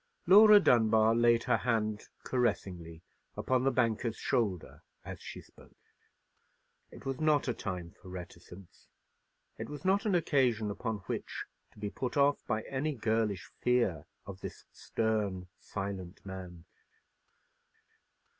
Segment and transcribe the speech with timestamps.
[0.25, 3.03] Laura Dunbar laid her hand caressingly
[3.37, 5.77] upon the banker's shoulder as she spoke.
[6.89, 8.87] It was not a time for reticence;
[9.59, 14.07] it was not an occasion upon which to be put off by any girlish fear
[14.25, 16.65] of this stern, silent man.